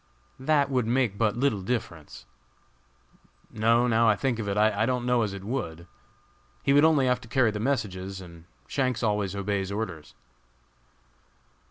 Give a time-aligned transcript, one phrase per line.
[0.39, 2.25] "That would make but little difference."
[3.51, 5.85] "No, now I think of it, I don't know as it would.
[6.63, 10.15] He would only have to carry the messages, and Shanks always obeys orders."